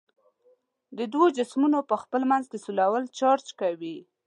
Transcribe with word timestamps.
د 0.97 0.99
دوو 1.13 1.25
جسمونو 1.37 1.79
په 1.89 1.95
خپل 2.03 2.21
منځ 2.31 2.45
کې 2.51 2.57
سولول 2.65 3.03
چارج 3.19 3.47
کوي. 3.59 3.97